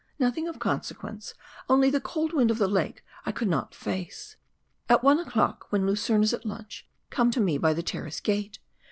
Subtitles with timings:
[0.17, 1.35] Nothing of consequence,
[1.69, 4.35] only the cold wind of the lake I could not face.
[4.89, 8.57] At one o'clock, when Lucerne is at lunch, come to me by the terrace gate.